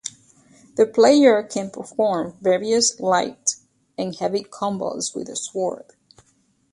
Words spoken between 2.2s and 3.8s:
various light